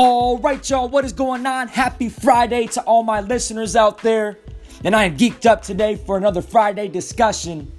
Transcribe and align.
All 0.00 0.38
right, 0.38 0.70
y'all, 0.70 0.88
what 0.88 1.04
is 1.04 1.12
going 1.12 1.44
on? 1.44 1.66
Happy 1.66 2.08
Friday 2.08 2.68
to 2.68 2.82
all 2.82 3.02
my 3.02 3.20
listeners 3.20 3.74
out 3.74 3.98
there. 3.98 4.38
And 4.84 4.94
I 4.94 5.02
am 5.02 5.16
geeked 5.16 5.44
up 5.44 5.60
today 5.60 5.96
for 5.96 6.16
another 6.16 6.40
Friday 6.40 6.86
discussion 6.86 7.72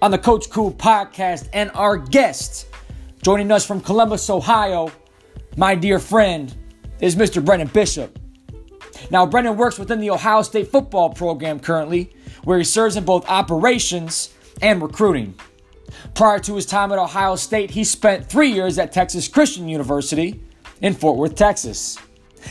on 0.00 0.12
the 0.12 0.18
Coach 0.18 0.48
Coop 0.48 0.78
podcast. 0.78 1.48
And 1.52 1.72
our 1.74 1.96
guest 1.96 2.68
joining 3.20 3.50
us 3.50 3.66
from 3.66 3.80
Columbus, 3.80 4.30
Ohio, 4.30 4.92
my 5.56 5.74
dear 5.74 5.98
friend, 5.98 6.54
is 7.00 7.16
Mr. 7.16 7.44
Brennan 7.44 7.66
Bishop. 7.66 8.16
Now, 9.10 9.26
Brennan 9.26 9.56
works 9.56 9.76
within 9.76 9.98
the 9.98 10.10
Ohio 10.10 10.42
State 10.42 10.68
football 10.68 11.10
program 11.10 11.58
currently, 11.58 12.14
where 12.44 12.58
he 12.58 12.64
serves 12.64 12.94
in 12.94 13.04
both 13.04 13.28
operations 13.28 14.32
and 14.62 14.80
recruiting. 14.80 15.34
Prior 16.14 16.38
to 16.38 16.54
his 16.54 16.64
time 16.64 16.92
at 16.92 17.00
Ohio 17.00 17.34
State, 17.34 17.72
he 17.72 17.82
spent 17.82 18.30
three 18.30 18.52
years 18.52 18.78
at 18.78 18.92
Texas 18.92 19.26
Christian 19.26 19.68
University 19.68 20.45
in 20.80 20.94
Fort 20.94 21.16
Worth, 21.16 21.34
Texas. 21.34 21.98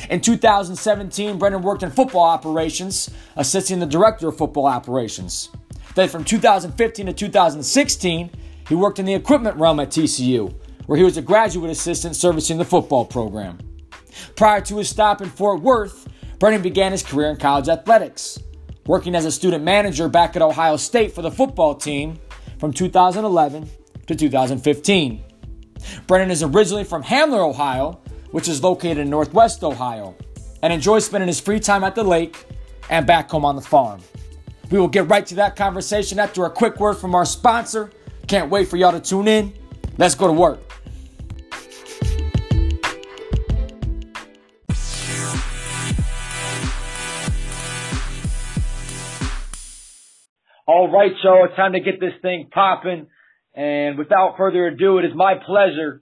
In 0.09 0.21
2017, 0.21 1.37
Brennan 1.37 1.61
worked 1.61 1.83
in 1.83 1.91
football 1.91 2.23
operations, 2.23 3.09
assisting 3.35 3.79
the 3.79 3.85
director 3.85 4.27
of 4.27 4.37
football 4.37 4.65
operations. 4.65 5.49
Then 5.95 6.09
from 6.09 6.23
2015 6.23 7.05
to 7.05 7.13
2016, 7.13 8.29
he 8.67 8.75
worked 8.75 8.99
in 8.99 9.05
the 9.05 9.13
equipment 9.13 9.55
realm 9.57 9.79
at 9.79 9.89
TCU, 9.89 10.53
where 10.85 10.97
he 10.97 11.03
was 11.03 11.17
a 11.17 11.21
graduate 11.21 11.71
assistant 11.71 12.15
servicing 12.15 12.57
the 12.57 12.65
football 12.65 13.05
program. 13.05 13.57
Prior 14.35 14.61
to 14.61 14.77
his 14.77 14.89
stop 14.89 15.21
in 15.21 15.29
Fort 15.29 15.61
Worth, 15.61 16.07
Brennan 16.39 16.61
began 16.61 16.91
his 16.91 17.03
career 17.03 17.29
in 17.29 17.37
college 17.37 17.69
athletics, 17.69 18.39
working 18.85 19.15
as 19.15 19.25
a 19.25 19.31
student 19.31 19.63
manager 19.63 20.09
back 20.09 20.35
at 20.35 20.41
Ohio 20.41 20.75
State 20.75 21.13
for 21.13 21.21
the 21.21 21.31
football 21.31 21.75
team 21.75 22.19
from 22.59 22.73
2011 22.73 23.69
to 24.07 24.15
2015. 24.15 25.23
Brennan 26.07 26.31
is 26.31 26.43
originally 26.43 26.83
from 26.83 27.03
Hamler, 27.03 27.47
Ohio, 27.47 28.01
which 28.31 28.47
is 28.47 28.63
located 28.63 28.97
in 28.99 29.09
Northwest 29.09 29.63
Ohio, 29.63 30.15
and 30.61 30.71
enjoys 30.73 31.05
spending 31.05 31.27
his 31.27 31.39
free 31.39 31.59
time 31.59 31.83
at 31.83 31.95
the 31.95 32.03
lake 32.03 32.45
and 32.89 33.05
back 33.05 33.29
home 33.29 33.45
on 33.45 33.55
the 33.55 33.61
farm. 33.61 34.01
We 34.71 34.79
will 34.79 34.87
get 34.87 35.07
right 35.09 35.25
to 35.27 35.35
that 35.35 35.55
conversation 35.55 36.19
after 36.19 36.45
a 36.45 36.49
quick 36.49 36.79
word 36.79 36.95
from 36.95 37.13
our 37.15 37.25
sponsor. 37.25 37.91
Can't 38.27 38.49
wait 38.49 38.67
for 38.67 38.77
y'all 38.77 38.91
to 38.91 38.99
tune 38.99 39.27
in. 39.27 39.53
Let's 39.97 40.15
go 40.15 40.27
to 40.27 40.33
work. 40.33 40.59
All 50.67 50.91
right, 50.91 51.11
y'all, 51.23 51.45
it's 51.45 51.55
time 51.55 51.73
to 51.73 51.79
get 51.79 51.99
this 51.99 52.13
thing 52.23 52.49
popping. 52.51 53.07
And 53.53 53.97
without 53.97 54.35
further 54.35 54.65
ado, 54.67 54.97
it 54.97 55.05
is 55.05 55.11
my 55.15 55.35
pleasure 55.35 56.01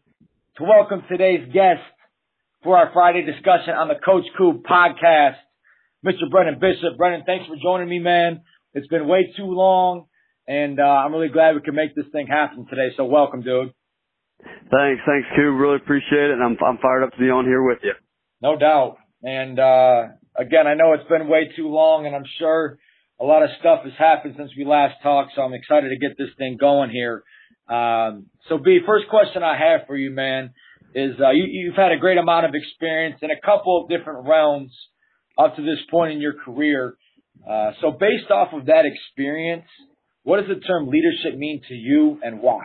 to 0.55 0.63
welcome 0.63 1.03
today's 1.09 1.45
guest 1.53 1.81
for 2.63 2.77
our 2.77 2.91
Friday 2.93 3.25
discussion 3.25 3.73
on 3.75 3.89
the 3.89 3.95
Coach 3.95 4.23
Coop 4.37 4.63
podcast, 4.63 5.35
Mr. 6.05 6.29
Brennan 6.31 6.59
Bishop. 6.59 6.97
Brennan, 6.97 7.23
thanks 7.25 7.45
for 7.47 7.55
joining 7.61 7.89
me, 7.89 7.99
man. 7.99 8.41
It's 8.73 8.87
been 8.87 9.07
way 9.07 9.33
too 9.35 9.45
long, 9.45 10.05
and 10.47 10.79
uh, 10.79 10.83
I'm 10.83 11.11
really 11.11 11.27
glad 11.27 11.55
we 11.55 11.61
can 11.61 11.75
make 11.75 11.95
this 11.95 12.05
thing 12.11 12.27
happen 12.27 12.65
today. 12.69 12.93
So 12.95 13.05
welcome, 13.05 13.41
dude. 13.41 13.73
Thanks, 14.39 15.01
thanks, 15.05 15.27
Coop. 15.35 15.59
Really 15.59 15.75
appreciate 15.75 16.31
it, 16.31 16.31
and 16.31 16.43
I'm 16.43 16.57
I'm 16.65 16.77
fired 16.77 17.03
up 17.03 17.11
to 17.11 17.19
be 17.19 17.29
on 17.29 17.45
here 17.45 17.61
with 17.61 17.79
you. 17.83 17.93
No 18.41 18.57
doubt. 18.57 18.97
And 19.21 19.59
uh, 19.59 20.07
again, 20.37 20.65
I 20.65 20.73
know 20.73 20.93
it's 20.93 21.07
been 21.09 21.27
way 21.27 21.51
too 21.55 21.67
long, 21.67 22.05
and 22.05 22.15
I'm 22.15 22.25
sure 22.39 22.77
a 23.19 23.25
lot 23.25 23.43
of 23.43 23.49
stuff 23.59 23.83
has 23.83 23.93
happened 23.97 24.35
since 24.37 24.51
we 24.57 24.65
last 24.65 24.95
talked, 25.03 25.33
so 25.35 25.41
I'm 25.41 25.53
excited 25.53 25.89
to 25.89 25.97
get 25.97 26.17
this 26.17 26.29
thing 26.37 26.57
going 26.59 26.89
here. 26.89 27.23
Um, 27.69 28.27
so, 28.49 28.57
B, 28.57 28.79
first 28.85 29.05
question 29.09 29.43
I 29.43 29.57
have 29.57 29.87
for 29.87 29.95
you, 29.95 30.11
man, 30.11 30.53
is 30.95 31.15
uh, 31.19 31.31
you, 31.31 31.45
you've 31.49 31.75
had 31.75 31.91
a 31.91 31.97
great 31.97 32.17
amount 32.17 32.45
of 32.45 32.51
experience 32.53 33.19
in 33.21 33.29
a 33.31 33.39
couple 33.43 33.81
of 33.81 33.89
different 33.89 34.27
realms 34.27 34.71
up 35.37 35.55
to 35.55 35.61
this 35.61 35.79
point 35.89 36.13
in 36.13 36.21
your 36.21 36.33
career. 36.33 36.95
Uh, 37.47 37.71
so, 37.81 37.91
based 37.91 38.31
off 38.31 38.53
of 38.53 38.67
that 38.67 38.85
experience, 38.85 39.65
what 40.23 40.37
does 40.39 40.47
the 40.47 40.61
term 40.61 40.87
leadership 40.87 41.37
mean 41.37 41.61
to 41.67 41.73
you, 41.73 42.19
and 42.23 42.41
why? 42.41 42.61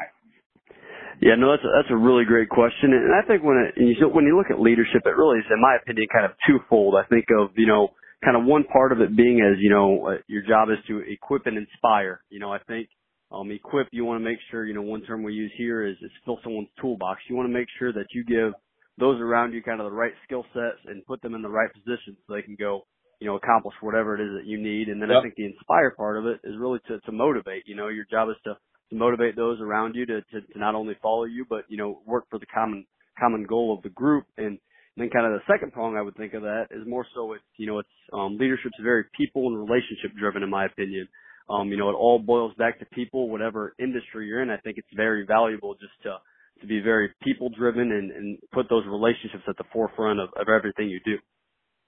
Yeah, 1.21 1.35
no, 1.37 1.51
that's 1.51 1.65
a, 1.65 1.71
that's 1.75 1.91
a 1.91 1.97
really 1.97 2.25
great 2.25 2.49
question, 2.49 2.95
and 2.95 3.11
I 3.11 3.27
think 3.27 3.43
when 3.43 3.59
it, 3.59 4.15
when 4.15 4.25
you 4.25 4.39
look 4.39 4.51
at 4.51 4.61
leadership, 4.61 5.03
it 5.05 5.17
really 5.17 5.41
is, 5.41 5.47
in 5.51 5.61
my 5.61 5.77
opinion, 5.83 6.07
kind 6.13 6.25
of 6.25 6.33
twofold. 6.47 6.95
I 6.95 7.09
think 7.09 7.27
of 7.35 7.51
you 7.57 7.67
know 7.67 7.91
kind 8.25 8.37
of 8.37 8.45
one 8.45 8.65
part 8.65 8.93
of 8.93 9.01
it 9.01 9.17
being 9.17 9.41
as 9.41 9.59
you 9.59 9.71
know 9.71 10.07
uh, 10.07 10.23
your 10.29 10.43
job 10.43 10.69
is 10.71 10.79
to 10.87 11.03
equip 11.11 11.47
and 11.47 11.59
inspire. 11.59 12.23
You 12.31 12.39
know, 12.39 12.53
I 12.53 12.59
think 12.59 12.89
um, 13.31 13.51
equip 13.51 13.89
you 13.93 14.05
want 14.05 14.21
to 14.21 14.25
make 14.25 14.39
sure 14.51 14.65
you 14.65 14.75
know 14.75 14.83
one 14.83 15.03
term 15.03 15.23
we 15.23 15.35
use 15.35 15.53
here 15.57 15.87
is 15.87 15.97
is 16.03 16.11
fill 16.25 16.39
someone's 16.43 16.69
toolbox. 16.81 17.21
You 17.29 17.37
want 17.37 17.49
to 17.49 17.53
make 17.53 17.69
sure 17.79 17.93
that 17.93 18.07
you 18.13 18.25
give 18.25 18.53
those 18.99 19.21
around 19.21 19.53
you 19.53 19.63
kind 19.63 19.81
of 19.81 19.85
the 19.85 19.97
right 19.97 20.13
skill 20.25 20.45
sets 20.53 20.81
and 20.87 21.05
put 21.07 21.23
them 21.23 21.35
in 21.35 21.43
the 21.43 21.49
right 21.49 21.73
position 21.73 22.17
so 22.27 22.35
they 22.35 22.43
can 22.43 22.57
go 22.59 22.87
you 23.21 23.27
know 23.27 23.37
accomplish 23.37 23.75
whatever 23.81 24.15
it 24.15 24.21
is 24.21 24.33
that 24.39 24.47
you 24.47 24.59
need. 24.61 24.89
And 24.89 25.01
then 25.01 25.11
yep. 25.11 25.19
I 25.19 25.23
think 25.23 25.35
the 25.37 25.47
inspire 25.47 25.91
part 25.91 26.19
of 26.19 26.27
it 26.27 26.41
is 26.45 26.55
really 26.59 26.81
to 26.89 27.01
to 27.01 27.13
motivate. 27.13 27.65
You 27.67 27.77
know, 27.77 27.89
your 27.89 28.07
job 28.11 28.29
is 28.31 28.37
to 28.45 28.55
to 28.91 28.97
motivate 28.97 29.37
those 29.37 29.61
around 29.61 29.95
you 29.95 30.07
to, 30.07 30.23
to 30.23 30.41
to 30.41 30.59
not 30.59 30.75
only 30.75 30.95
follow 31.03 31.25
you 31.25 31.45
but 31.49 31.65
you 31.69 31.77
know 31.77 32.01
work 32.07 32.25
for 32.31 32.39
the 32.39 32.47
common 32.47 32.87
common 33.19 33.45
goal 33.45 33.75
of 33.77 33.83
the 33.83 33.91
group 33.91 34.25
and 34.39 34.59
and 34.99 35.07
then 35.07 35.11
kind 35.11 35.33
of 35.33 35.39
the 35.39 35.53
second 35.53 35.73
prong 35.73 35.97
I 35.97 36.03
would 36.03 36.17
think 36.17 36.35
of 36.35 36.43
that 36.43 36.67
is 36.73 36.83
more 36.85 37.07
so 37.15 37.33
it's, 37.33 37.45
you 37.57 37.69
know, 37.69 37.79
it's, 37.79 37.89
um, 38.13 38.37
leadership's 38.37 38.75
very 38.83 39.05
people 39.17 39.47
and 39.47 39.57
relationship 39.57 40.11
driven 40.19 40.43
in 40.43 40.51
my 40.51 40.67
opinion. 40.67 41.07
Um, 41.51 41.69
you 41.69 41.77
know, 41.77 41.91
it 41.91 41.95
all 41.95 42.19
boils 42.19 42.53
back 42.59 42.79
to 42.81 42.87
people, 42.87 43.31
whatever 43.31 43.75
industry 43.79 44.27
you're 44.27 44.43
in. 44.43 44.51
I 44.51 44.59
think 44.59 44.79
it's 44.79 44.89
very 44.95 45.25
valuable 45.27 45.75
just 45.75 45.93
to, 46.03 46.19
to 46.61 46.67
be 46.67 46.81
very 46.81 47.11
people 47.23 47.49
driven 47.49 47.91
and, 47.93 48.11
and 48.11 48.39
put 48.53 48.69
those 48.69 48.85
relationships 48.87 49.45
at 49.49 49.57
the 49.57 49.65
forefront 49.73 50.21
of, 50.21 50.29
of 50.37 50.49
everything 50.49 50.89
you 50.89 51.01
do. 51.05 51.17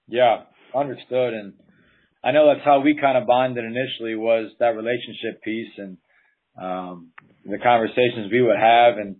Yeah, 0.07 0.43
understood. 0.75 1.33
And 1.33 1.53
I 2.23 2.31
know 2.31 2.47
that's 2.53 2.65
how 2.65 2.81
we 2.81 2.97
kind 2.99 3.17
of 3.17 3.27
bonded 3.27 3.63
initially 3.63 4.15
was 4.15 4.51
that 4.59 4.75
relationship 4.75 5.43
piece 5.43 5.71
and, 5.77 5.97
um, 6.61 7.11
the 7.45 7.57
conversations 7.57 8.31
we 8.31 8.41
would 8.41 8.59
have 8.59 8.97
and, 8.97 9.15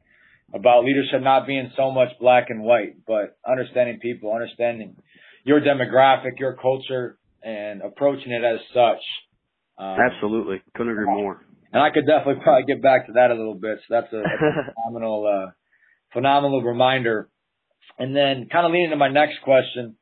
about 0.53 0.83
leadership 0.83 1.21
not 1.21 1.47
being 1.47 1.71
so 1.77 1.91
much 1.91 2.09
black 2.19 2.47
and 2.49 2.61
white, 2.61 3.05
but 3.07 3.37
understanding 3.49 3.99
people, 4.01 4.33
understanding 4.33 4.95
your 5.43 5.61
demographic, 5.61 6.39
your 6.39 6.55
culture, 6.55 7.17
and 7.43 7.81
approaching 7.81 8.31
it 8.31 8.43
as 8.43 8.59
such. 8.73 9.01
Um, 9.81 9.97
Absolutely, 9.97 10.61
couldn't 10.75 10.91
agree 10.91 11.05
more. 11.05 11.43
And 11.73 11.81
I 11.81 11.89
could 11.89 12.05
definitely 12.05 12.43
probably 12.43 12.65
get 12.71 12.83
back 12.83 13.07
to 13.07 13.13
that 13.13 13.31
a 13.31 13.35
little 13.35 13.55
bit. 13.55 13.79
So 13.87 13.95
that's 13.95 14.13
a, 14.13 14.21
that's 14.21 14.43
a 14.43 14.73
phenomenal, 14.75 15.25
uh, 15.25 15.51
phenomenal 16.13 16.61
reminder. 16.61 17.29
And 17.97 18.15
then, 18.15 18.47
kind 18.51 18.65
of 18.65 18.71
leading 18.71 18.91
to 18.91 18.95
my 18.95 19.09
next 19.09 19.41
question 19.43 19.95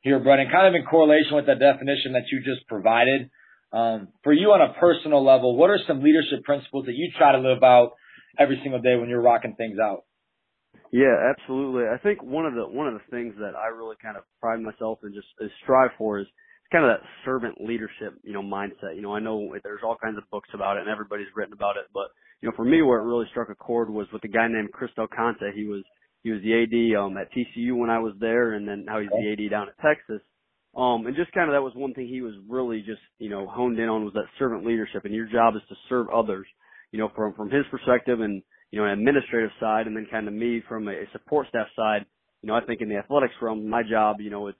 here, 0.00 0.18
Brennan, 0.18 0.50
kind 0.50 0.66
of 0.66 0.74
in 0.74 0.84
correlation 0.84 1.36
with 1.36 1.46
the 1.46 1.54
definition 1.54 2.12
that 2.14 2.26
you 2.32 2.42
just 2.42 2.66
provided. 2.66 3.30
Um, 3.72 4.08
for 4.24 4.32
you 4.32 4.48
on 4.50 4.60
a 4.60 4.74
personal 4.80 5.24
level, 5.24 5.56
what 5.56 5.70
are 5.70 5.78
some 5.86 6.02
leadership 6.02 6.42
principles 6.42 6.86
that 6.86 6.94
you 6.96 7.12
try 7.16 7.32
to 7.32 7.38
live 7.38 7.62
out 7.62 7.92
every 8.38 8.60
single 8.62 8.80
day 8.80 8.96
when 8.96 9.08
you're 9.08 9.22
rocking 9.22 9.54
things 9.56 9.78
out. 9.78 10.04
Yeah, 10.92 11.14
absolutely. 11.30 11.84
I 11.84 11.98
think 11.98 12.22
one 12.22 12.46
of 12.46 12.54
the 12.54 12.66
one 12.66 12.88
of 12.88 12.94
the 12.94 13.06
things 13.10 13.34
that 13.38 13.52
I 13.54 13.68
really 13.68 13.96
kind 14.02 14.16
of 14.16 14.24
pride 14.40 14.60
myself 14.60 14.98
and 15.02 15.14
just 15.14 15.28
strive 15.62 15.90
for 15.96 16.18
is 16.18 16.26
kind 16.72 16.84
of 16.84 16.90
that 16.90 17.06
servant 17.24 17.60
leadership, 17.60 18.14
you 18.22 18.32
know, 18.32 18.42
mindset. 18.42 18.96
You 18.96 19.02
know, 19.02 19.14
I 19.14 19.20
know 19.20 19.54
there's 19.62 19.82
all 19.84 19.96
kinds 19.96 20.18
of 20.18 20.28
books 20.30 20.48
about 20.54 20.76
it 20.76 20.80
and 20.80 20.90
everybody's 20.90 21.26
written 21.34 21.52
about 21.52 21.76
it, 21.76 21.86
but 21.92 22.08
you 22.40 22.48
know, 22.48 22.56
for 22.56 22.64
me, 22.64 22.82
where 22.82 23.00
it 23.00 23.04
really 23.04 23.26
struck 23.30 23.50
a 23.50 23.54
chord 23.54 23.90
was 23.90 24.06
with 24.12 24.24
a 24.24 24.28
guy 24.28 24.48
named 24.48 24.72
Chris 24.72 24.90
Del 24.96 25.06
Conte. 25.08 25.54
He 25.54 25.64
was 25.64 25.82
he 26.22 26.30
was 26.30 26.40
the 26.42 26.54
AD 26.62 27.00
um, 27.00 27.16
at 27.16 27.32
TCU 27.32 27.76
when 27.76 27.90
I 27.90 27.98
was 27.98 28.14
there, 28.20 28.52
and 28.52 28.66
then 28.66 28.84
now 28.84 29.00
he's 29.00 29.10
the 29.10 29.32
AD 29.32 29.50
down 29.50 29.68
at 29.68 29.78
Texas. 29.78 30.22
Um, 30.76 31.06
and 31.06 31.16
just 31.16 31.32
kind 31.32 31.48
of 31.50 31.54
that 31.54 31.62
was 31.62 31.74
one 31.74 31.94
thing 31.94 32.06
he 32.06 32.20
was 32.20 32.34
really 32.48 32.80
just 32.80 33.02
you 33.18 33.28
know 33.28 33.46
honed 33.46 33.78
in 33.78 33.88
on 33.88 34.04
was 34.04 34.14
that 34.14 34.28
servant 34.38 34.64
leadership, 34.64 35.04
and 35.04 35.14
your 35.14 35.26
job 35.26 35.56
is 35.56 35.62
to 35.68 35.74
serve 35.88 36.08
others 36.08 36.46
you 36.92 36.98
know, 36.98 37.10
from 37.14 37.34
from 37.34 37.50
his 37.50 37.64
perspective 37.70 38.20
and 38.20 38.42
you 38.70 38.78
know, 38.80 38.86
an 38.86 38.98
administrative 38.98 39.50
side, 39.58 39.86
and 39.86 39.96
then 39.96 40.06
kind 40.10 40.28
of 40.28 40.34
me 40.34 40.62
from 40.68 40.88
a 40.88 41.04
support 41.12 41.48
staff 41.48 41.66
side. 41.74 42.06
You 42.42 42.48
know, 42.48 42.54
I 42.54 42.64
think 42.64 42.80
in 42.80 42.88
the 42.88 42.96
athletics 42.96 43.34
realm, 43.42 43.68
my 43.68 43.82
job, 43.82 44.20
you 44.20 44.30
know, 44.30 44.46
it's 44.46 44.58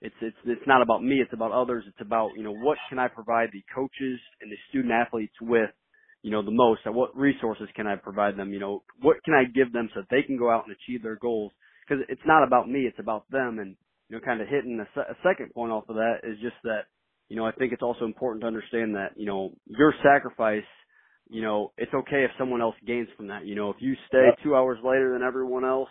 it's 0.00 0.14
it's 0.22 0.36
it's 0.46 0.66
not 0.66 0.82
about 0.82 1.02
me, 1.02 1.16
it's 1.16 1.32
about 1.32 1.52
others. 1.52 1.84
It's 1.86 2.00
about 2.00 2.30
you 2.36 2.42
know 2.42 2.54
what 2.54 2.78
can 2.88 2.98
I 2.98 3.08
provide 3.08 3.50
the 3.52 3.62
coaches 3.74 4.20
and 4.40 4.50
the 4.50 4.56
student 4.70 4.92
athletes 4.92 5.34
with, 5.40 5.70
you 6.22 6.30
know, 6.30 6.42
the 6.42 6.50
most. 6.50 6.80
And 6.84 6.94
what 6.94 7.16
resources 7.16 7.68
can 7.76 7.86
I 7.86 7.96
provide 7.96 8.36
them? 8.36 8.52
You 8.52 8.60
know, 8.60 8.82
what 9.00 9.22
can 9.24 9.34
I 9.34 9.44
give 9.44 9.72
them 9.72 9.90
so 9.94 10.00
that 10.00 10.08
they 10.10 10.22
can 10.22 10.38
go 10.38 10.50
out 10.50 10.64
and 10.66 10.74
achieve 10.74 11.02
their 11.02 11.16
goals? 11.16 11.52
Because 11.86 12.04
it's 12.08 12.26
not 12.26 12.44
about 12.44 12.68
me, 12.68 12.80
it's 12.80 12.98
about 12.98 13.24
them. 13.30 13.58
And 13.58 13.76
you 14.08 14.16
know, 14.16 14.20
kind 14.24 14.40
of 14.40 14.48
hitting 14.48 14.80
a, 14.80 15.00
a 15.00 15.16
second 15.22 15.52
point 15.52 15.72
off 15.72 15.88
of 15.88 15.96
that 15.96 16.20
is 16.24 16.38
just 16.40 16.56
that 16.64 16.84
you 17.28 17.36
know 17.36 17.46
I 17.46 17.52
think 17.52 17.72
it's 17.72 17.82
also 17.82 18.06
important 18.06 18.42
to 18.42 18.48
understand 18.48 18.94
that 18.94 19.12
you 19.16 19.26
know 19.26 19.52
your 19.66 19.94
sacrifice 20.02 20.64
you 21.32 21.42
know, 21.42 21.70
it's 21.78 21.94
okay 21.94 22.24
if 22.24 22.32
someone 22.36 22.60
else 22.60 22.74
gains 22.84 23.06
from 23.16 23.28
that. 23.28 23.46
You 23.46 23.54
know, 23.54 23.70
if 23.70 23.76
you 23.78 23.94
stay 24.08 24.30
two 24.42 24.56
hours 24.56 24.78
later 24.82 25.12
than 25.12 25.22
everyone 25.22 25.64
else 25.64 25.88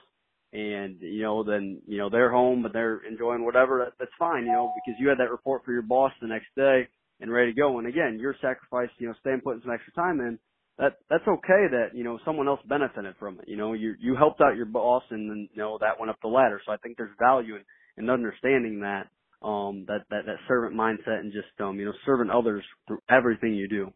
and, 0.51 0.97
you 1.01 1.21
know, 1.21 1.43
then, 1.43 1.81
you 1.87 1.97
know, 1.97 2.09
they're 2.09 2.31
home, 2.31 2.63
but 2.63 2.73
they're 2.73 3.01
enjoying 3.07 3.45
whatever, 3.45 3.85
that, 3.85 3.93
that's 3.99 4.11
fine, 4.17 4.45
you 4.45 4.51
know, 4.51 4.71
because 4.75 4.99
you 4.99 5.07
had 5.07 5.19
that 5.19 5.29
report 5.31 5.63
for 5.63 5.71
your 5.71 5.83
boss 5.83 6.11
the 6.21 6.27
next 6.27 6.47
day 6.55 6.87
and 7.21 7.31
ready 7.31 7.53
to 7.53 7.59
go. 7.59 7.77
And 7.77 7.87
again, 7.87 8.17
your 8.19 8.35
sacrifice, 8.41 8.89
you 8.97 9.07
know, 9.07 9.13
staying 9.19 9.41
putting 9.43 9.61
some 9.61 9.71
extra 9.71 9.93
time 9.93 10.19
in, 10.21 10.39
that, 10.79 10.97
that's 11.09 11.27
okay 11.27 11.67
that, 11.71 11.89
you 11.93 12.03
know, 12.03 12.19
someone 12.25 12.47
else 12.47 12.61
benefited 12.67 13.13
from 13.19 13.39
it. 13.39 13.45
You 13.47 13.57
know, 13.57 13.73
you, 13.73 13.95
you 13.99 14.15
helped 14.15 14.41
out 14.41 14.55
your 14.55 14.65
boss 14.65 15.03
and 15.11 15.29
then, 15.29 15.49
you 15.51 15.61
know, 15.61 15.77
that 15.81 15.99
went 15.99 16.09
up 16.09 16.17
the 16.21 16.29
ladder. 16.29 16.61
So 16.65 16.71
I 16.71 16.77
think 16.77 16.97
there's 16.97 17.15
value 17.19 17.55
in, 17.55 17.63
in 17.97 18.09
understanding 18.09 18.81
that 18.81 19.07
um 19.41 19.85
that 19.87 19.99
that 20.09 20.25
that 20.25 20.35
servant 20.49 20.75
mindset 20.75 21.21
and 21.21 21.31
just 21.31 21.47
um 21.61 21.79
you 21.79 21.85
know 21.85 21.93
serving 22.05 22.29
others 22.29 22.61
through 22.87 22.99
everything 23.09 23.53
you 23.55 23.69
do. 23.69 23.89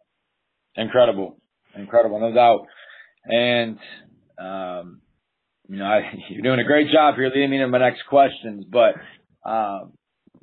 Incredible, 0.77 1.37
incredible, 1.75 2.19
no 2.19 2.33
doubt. 2.33 2.65
And 3.25 3.77
um, 4.39 5.01
you 5.73 5.79
know, 5.79 5.85
I, 5.85 6.01
you're 6.29 6.43
doing 6.43 6.59
a 6.59 6.63
great 6.63 6.91
job 6.91 7.15
here 7.15 7.31
leading 7.33 7.49
me 7.49 7.57
to 7.57 7.67
my 7.67 7.79
next 7.79 8.03
questions, 8.07 8.65
but 8.71 8.95
um, 9.49 9.93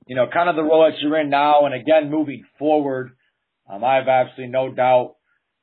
you 0.07 0.17
know, 0.17 0.27
kind 0.33 0.49
of 0.49 0.57
the 0.57 0.63
role 0.63 0.91
that 0.91 0.99
you're 1.01 1.21
in 1.21 1.31
now, 1.31 1.67
and 1.67 1.75
again, 1.75 2.11
moving 2.11 2.45
forward, 2.59 3.13
um, 3.71 3.85
I 3.85 3.97
have 3.97 4.09
absolutely 4.09 4.53
no 4.53 4.73
doubt 4.73 5.15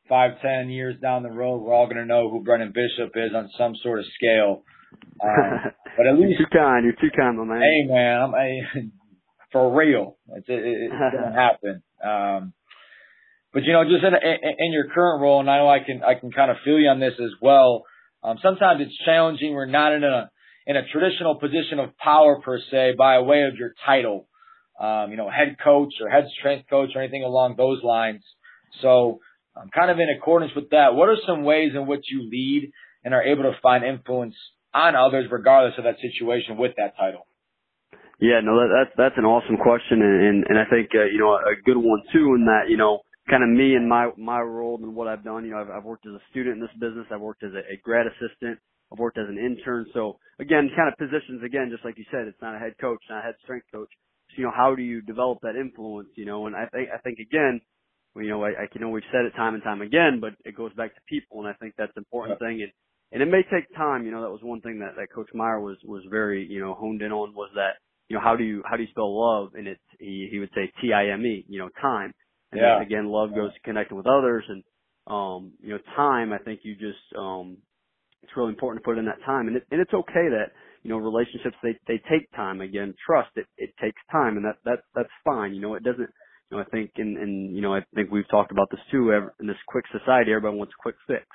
five, 0.07 0.39
ten 0.41 0.69
years 0.69 0.95
down 1.01 1.23
the 1.23 1.29
road, 1.29 1.57
we're 1.57 1.73
all 1.73 1.85
going 1.85 1.97
to 1.97 2.05
know 2.05 2.29
who 2.29 2.43
Brennan 2.43 2.73
Bishop 2.73 3.11
is 3.15 3.31
on 3.35 3.49
some 3.57 3.75
sort 3.83 3.99
of 3.99 4.05
scale. 4.15 4.63
Um, 5.21 5.59
but 5.97 6.07
at 6.07 6.17
least 6.17 6.39
you're 6.39 6.47
too 6.47 6.57
kind. 6.57 6.85
You're 6.85 6.93
too 6.93 7.15
kind, 7.15 7.37
my 7.37 7.43
man. 7.43 7.61
Hey, 7.61 7.91
man, 7.91 8.21
I'm 8.21 8.35
I, 8.35 8.59
for 9.51 9.77
real. 9.77 10.17
It's 10.29 10.47
it, 10.47 10.63
it's 10.63 10.93
going 10.93 11.33
to 11.33 11.37
happen. 11.37 11.83
Um, 12.01 12.53
but 13.53 13.63
you 13.63 13.73
know, 13.73 13.83
just 13.83 14.03
in, 14.03 14.13
in 14.13 14.55
in 14.59 14.71
your 14.71 14.87
current 14.93 15.21
role, 15.21 15.39
and 15.39 15.49
I 15.49 15.57
know 15.57 15.69
I 15.69 15.79
can 15.79 16.03
I 16.03 16.13
can 16.19 16.31
kind 16.31 16.51
of 16.51 16.57
feel 16.63 16.79
you 16.79 16.89
on 16.89 16.99
this 16.99 17.15
as 17.19 17.31
well. 17.41 17.83
Um, 18.23 18.37
sometimes 18.41 18.81
it's 18.81 18.97
challenging. 19.05 19.53
We're 19.53 19.65
not 19.65 19.93
in 19.93 20.03
a 20.03 20.29
in 20.65 20.75
a 20.75 20.85
traditional 20.91 21.35
position 21.35 21.79
of 21.79 21.97
power 21.97 22.41
per 22.41 22.59
se 22.69 22.95
by 22.97 23.19
way 23.19 23.43
of 23.43 23.55
your 23.55 23.73
title, 23.85 24.27
um, 24.79 25.11
you 25.11 25.17
know, 25.17 25.29
head 25.29 25.55
coach 25.63 25.93
or 26.01 26.09
head 26.09 26.25
strength 26.37 26.69
coach 26.69 26.89
or 26.93 27.01
anything 27.01 27.23
along 27.23 27.55
those 27.55 27.81
lines. 27.83 28.23
So, 28.81 29.19
um, 29.55 29.69
kind 29.73 29.89
of 29.89 29.97
in 29.97 30.09
accordance 30.17 30.51
with 30.55 30.71
that, 30.71 30.93
what 30.93 31.07
are 31.07 31.15
some 31.25 31.43
ways 31.43 31.71
in 31.73 31.87
which 31.87 32.03
you 32.11 32.29
lead 32.29 32.71
and 33.03 33.13
are 33.13 33.23
able 33.23 33.43
to 33.43 33.53
find 33.63 33.85
influence 33.85 34.35
on 34.73 34.95
others 34.95 35.27
regardless 35.31 35.75
of 35.77 35.85
that 35.85 35.95
situation 36.01 36.57
with 36.57 36.73
that 36.77 36.97
title? 36.97 37.25
Yeah, 38.19 38.41
no, 38.43 38.57
that, 38.57 38.69
that's 38.73 38.93
that's 38.97 39.17
an 39.17 39.25
awesome 39.25 39.57
question, 39.57 40.01
and 40.01 40.25
and, 40.25 40.37
and 40.49 40.57
I 40.57 40.65
think 40.65 40.89
uh, 40.93 41.05
you 41.05 41.19
know 41.19 41.37
a 41.37 41.53
good 41.63 41.77
one 41.77 42.01
too. 42.11 42.33
In 42.33 42.45
that 42.45 42.65
you 42.67 42.75
know 42.75 42.99
kind 43.29 43.44
of 43.44 43.50
me 43.50 43.75
and 43.75 43.88
my 43.88 44.09
my 44.18 44.39
role 44.39 44.79
and 44.81 44.95
what 44.95 45.07
I've 45.07 45.24
done. 45.24 45.45
You 45.45 45.51
know, 45.51 45.62
I've, 45.62 45.69
I've 45.69 45.83
worked 45.83 46.06
as 46.07 46.13
a 46.13 46.24
student 46.31 46.56
in 46.57 46.62
this 46.62 46.74
business. 46.79 47.06
I've 47.12 47.21
worked 47.21 47.44
as 47.44 47.53
a, 47.53 47.63
a 47.74 47.77
grad 47.83 48.07
assistant. 48.07 48.59
I've 48.91 49.00
worked 49.00 49.18
as 49.18 49.27
an 49.27 49.38
intern. 49.38 49.85
So 49.94 50.18
again, 50.39 50.69
kind 50.75 50.88
of 50.88 50.97
positions 50.97 51.44
again, 51.44 51.69
just 51.71 51.83
like 51.83 51.97
you 51.97 52.06
said, 52.12 52.27
it's 52.27 52.41
not 52.41 52.56
a 52.56 52.59
head 52.59 52.74
coach, 52.79 53.00
not 53.09 53.19
a 53.19 53.21
head 53.24 53.35
strength 53.44 53.68
coach. 53.74 53.89
So, 54.31 54.35
you 54.38 54.44
know, 54.45 54.53
how 54.56 54.75
do 54.75 54.81
you 54.81 55.01
develop 55.01 55.39
that 55.41 55.56
influence? 55.56 56.09
You 56.15 56.25
know, 56.25 56.47
and 56.47 56.56
I 56.56 56.65
think 56.68 56.89
I 56.94 56.97
think 57.00 57.19
again, 57.19 57.62
you 58.15 58.29
know, 58.29 58.44
I, 58.44 58.50
I 58.50 58.65
you 58.74 58.81
know 58.81 58.89
we've 58.89 59.12
said 59.12 59.25
it 59.25 59.35
time 59.35 59.53
and 59.53 59.63
time 59.63 59.81
again, 59.81 60.19
but 60.21 60.33
it 60.45 60.56
goes 60.56 60.74
back 60.74 60.95
to 60.95 61.01
people, 61.07 61.39
and 61.39 61.47
I 61.47 61.53
think 61.53 61.75
that's 61.77 61.91
an 61.95 62.01
important 62.01 62.39
yeah. 62.41 62.47
thing. 62.47 62.62
And 62.63 62.71
and 63.12 63.21
it 63.21 63.31
may 63.31 63.44
take 63.44 63.74
time. 63.75 64.06
You 64.06 64.12
know, 64.12 64.21
that 64.21 64.31
was 64.31 64.41
one 64.44 64.62
thing 64.62 64.79
that 64.79 64.95
that 64.97 65.13
Coach 65.13 65.29
Meyer 65.33 65.59
was 65.59 65.77
was 65.83 66.03
very 66.09 66.45
you 66.50 66.59
know 66.59 66.74
honed 66.74 67.01
in 67.01 67.12
on 67.12 67.33
was 67.35 67.51
that 67.56 67.79
you 68.07 68.15
know 68.15 68.24
how 68.24 68.35
do 68.35 68.44
you 68.44 68.63
how 68.65 68.77
do 68.77 68.83
you 68.83 68.89
spell 68.89 69.12
love? 69.12 69.51
And 69.56 69.68
it's 69.68 69.81
he 70.00 70.27
he 70.31 70.39
would 70.39 70.51
say 70.56 70.71
T 70.81 70.94
I 70.94 71.12
M 71.12 71.25
E. 71.25 71.45
You 71.47 71.59
know, 71.59 71.69
time 71.81 72.13
and 72.51 72.61
yeah. 72.61 72.81
again, 72.81 73.07
love 73.07 73.35
goes 73.35 73.53
to 73.53 73.59
connecting 73.61 73.97
with 73.97 74.07
others 74.07 74.44
and, 74.47 74.63
um, 75.07 75.53
you 75.61 75.69
know, 75.69 75.79
time, 75.95 76.33
I 76.33 76.38
think 76.38 76.61
you 76.63 76.73
just, 76.73 76.99
um, 77.17 77.57
it's 78.23 78.31
really 78.35 78.49
important 78.49 78.83
to 78.83 78.85
put 78.85 78.97
in 78.97 79.05
that 79.05 79.23
time. 79.25 79.47
And, 79.47 79.57
it, 79.57 79.63
and 79.71 79.79
it's 79.79 79.94
okay 79.94 80.27
that, 80.29 80.51
you 80.83 80.89
know, 80.89 80.97
relationships, 80.97 81.55
they, 81.63 81.77
they 81.88 82.01
take 82.09 82.29
time. 82.35 82.61
Again, 82.61 82.94
trust, 83.05 83.29
it, 83.35 83.47
it 83.57 83.71
takes 83.81 84.01
time 84.11 84.38
and 84.38 84.45
that, 84.45 84.57
that, 84.65 84.79
that's 84.95 85.09
fine. 85.23 85.53
You 85.53 85.61
know, 85.61 85.75
it 85.75 85.83
doesn't, 85.83 86.09
you 86.49 86.57
know, 86.57 86.59
I 86.59 86.65
think, 86.65 86.91
and, 86.97 87.17
and, 87.17 87.55
you 87.55 87.61
know, 87.61 87.73
I 87.73 87.81
think 87.95 88.11
we've 88.11 88.27
talked 88.29 88.51
about 88.51 88.69
this 88.71 88.81
too, 88.91 89.11
in 89.39 89.47
this 89.47 89.57
quick 89.67 89.85
society, 89.91 90.31
everybody 90.31 90.57
wants 90.57 90.73
a 90.77 90.81
quick 90.81 90.95
fix. 91.07 91.25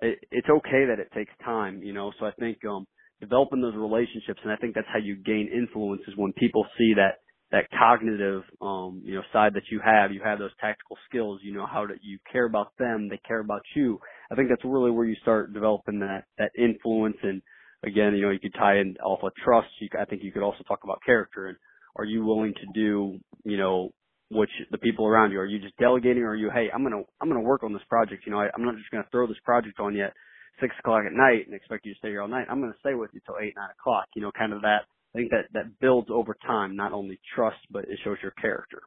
It, 0.00 0.18
it's 0.30 0.48
okay 0.48 0.86
that 0.86 1.00
it 1.00 1.10
takes 1.14 1.32
time, 1.44 1.82
you 1.82 1.92
know, 1.92 2.12
so 2.18 2.26
I 2.26 2.32
think, 2.38 2.58
um, 2.68 2.86
developing 3.20 3.60
those 3.60 3.74
relationships, 3.74 4.40
and 4.44 4.52
I 4.52 4.56
think 4.56 4.74
that's 4.74 4.86
how 4.92 5.00
you 5.00 5.16
gain 5.16 5.50
influence 5.52 6.02
is 6.06 6.14
when 6.16 6.32
people 6.34 6.64
see 6.78 6.94
that 6.94 7.18
that 7.50 7.64
cognitive 7.78 8.42
um 8.60 9.00
you 9.04 9.14
know 9.14 9.22
side 9.32 9.54
that 9.54 9.62
you 9.70 9.80
have 9.84 10.12
you 10.12 10.20
have 10.22 10.38
those 10.38 10.50
tactical 10.60 10.96
skills 11.08 11.40
you 11.42 11.52
know 11.54 11.66
how 11.66 11.86
to 11.86 11.94
you 12.02 12.18
care 12.30 12.44
about 12.44 12.72
them 12.78 13.08
they 13.08 13.20
care 13.26 13.40
about 13.40 13.62
you. 13.74 13.98
I 14.30 14.34
think 14.34 14.48
that's 14.48 14.64
really 14.64 14.90
where 14.90 15.06
you 15.06 15.16
start 15.22 15.52
developing 15.54 16.00
that 16.00 16.24
that 16.38 16.52
influence 16.58 17.16
and 17.22 17.42
again 17.84 18.14
you 18.14 18.22
know 18.22 18.30
you 18.30 18.40
could 18.40 18.54
tie 18.54 18.78
in 18.78 18.96
alpha 19.02 19.30
trust. 19.44 19.68
You 19.80 19.88
i 19.98 20.04
think 20.04 20.22
you 20.22 20.32
could 20.32 20.42
also 20.42 20.62
talk 20.66 20.80
about 20.84 21.00
character 21.04 21.46
and 21.48 21.56
are 21.96 22.04
you 22.04 22.24
willing 22.24 22.54
to 22.54 22.66
do 22.74 23.18
you 23.44 23.56
know 23.56 23.90
which 24.30 24.50
the 24.70 24.78
people 24.78 25.06
around 25.06 25.32
you 25.32 25.38
are 25.40 25.46
you 25.46 25.58
just 25.58 25.76
delegating 25.78 26.22
or 26.22 26.30
are 26.30 26.36
you 26.36 26.50
hey 26.52 26.68
i'm 26.74 26.82
going 26.82 26.92
to 26.92 27.08
i'm 27.20 27.28
going 27.28 27.40
to 27.40 27.48
work 27.48 27.62
on 27.62 27.72
this 27.72 27.82
project 27.88 28.24
you 28.26 28.32
know 28.32 28.40
I, 28.40 28.48
i'm 28.54 28.64
not 28.64 28.76
just 28.76 28.90
going 28.90 29.02
to 29.02 29.10
throw 29.10 29.26
this 29.26 29.40
project 29.44 29.80
on 29.80 29.94
yet 29.94 30.12
six 30.60 30.74
o'clock 30.80 31.04
at 31.06 31.12
night 31.12 31.46
and 31.46 31.54
expect 31.54 31.86
you 31.86 31.94
to 31.94 31.98
stay 31.98 32.08
here 32.08 32.22
all 32.22 32.28
night. 32.28 32.46
I'm 32.50 32.60
going 32.60 32.72
to 32.72 32.78
stay 32.80 32.94
with 32.94 33.10
you 33.14 33.20
till 33.24 33.36
eight 33.40 33.54
nine 33.56 33.70
o'clock 33.78 34.06
you 34.14 34.22
know 34.22 34.32
kind 34.36 34.52
of 34.52 34.62
that 34.62 34.84
I 35.14 35.18
think 35.18 35.30
that 35.30 35.46
that 35.54 35.80
builds 35.80 36.08
over 36.10 36.36
time, 36.46 36.76
not 36.76 36.92
only 36.92 37.18
trust, 37.34 37.58
but 37.70 37.84
it 37.84 37.98
shows 38.04 38.18
your 38.22 38.32
character. 38.32 38.82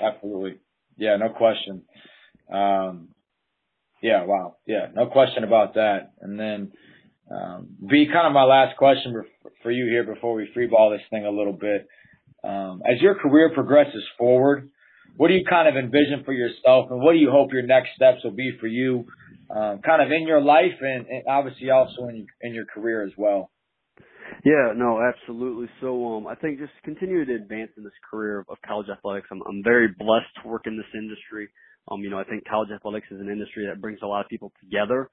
Absolutely. 0.00 0.58
Yeah, 0.96 1.16
no 1.16 1.30
question. 1.30 1.82
Um, 2.52 3.08
yeah, 4.02 4.24
wow. 4.24 4.56
Yeah, 4.66 4.86
no 4.94 5.06
question 5.06 5.44
about 5.44 5.74
that. 5.74 6.12
And 6.20 6.38
then, 6.38 6.72
um, 7.30 7.68
be 7.88 8.06
kind 8.06 8.26
of 8.26 8.32
my 8.32 8.44
last 8.44 8.76
question 8.76 9.22
for 9.62 9.70
you 9.70 9.86
here 9.86 10.04
before 10.04 10.34
we 10.34 10.48
freeball 10.56 10.96
this 10.96 11.06
thing 11.10 11.26
a 11.26 11.30
little 11.30 11.52
bit. 11.52 11.86
Um, 12.42 12.82
as 12.86 13.00
your 13.00 13.14
career 13.14 13.50
progresses 13.52 14.02
forward, 14.18 14.70
what 15.16 15.28
do 15.28 15.34
you 15.34 15.44
kind 15.48 15.68
of 15.68 15.76
envision 15.76 16.24
for 16.24 16.32
yourself 16.32 16.90
and 16.90 17.00
what 17.02 17.12
do 17.12 17.18
you 17.18 17.30
hope 17.30 17.52
your 17.52 17.62
next 17.62 17.90
steps 17.94 18.24
will 18.24 18.30
be 18.30 18.56
for 18.60 18.66
you, 18.66 19.06
um, 19.54 19.80
kind 19.84 20.02
of 20.02 20.10
in 20.10 20.26
your 20.26 20.40
life 20.40 20.80
and, 20.80 21.06
and 21.06 21.24
obviously 21.28 21.70
also 21.70 22.08
in, 22.08 22.26
in 22.40 22.54
your 22.54 22.64
career 22.66 23.04
as 23.04 23.12
well? 23.16 23.50
Yeah, 24.44 24.72
no, 24.76 25.00
absolutely. 25.00 25.68
So, 25.80 26.16
um, 26.16 26.26
I 26.26 26.34
think 26.34 26.58
just 26.58 26.72
continue 26.84 27.24
to 27.24 27.34
advance 27.34 27.70
in 27.76 27.84
this 27.84 27.92
career 28.10 28.40
of, 28.40 28.46
of 28.48 28.58
college 28.66 28.88
athletics. 28.88 29.28
I'm, 29.30 29.42
I'm 29.48 29.62
very 29.62 29.88
blessed 29.98 30.30
to 30.42 30.48
work 30.48 30.62
in 30.66 30.76
this 30.76 30.86
industry. 30.94 31.48
Um, 31.90 32.00
you 32.02 32.10
know, 32.10 32.18
I 32.18 32.24
think 32.24 32.44
college 32.48 32.70
athletics 32.74 33.06
is 33.10 33.20
an 33.20 33.28
industry 33.30 33.66
that 33.66 33.80
brings 33.80 33.98
a 34.02 34.06
lot 34.06 34.24
of 34.24 34.28
people 34.28 34.52
together. 34.60 35.10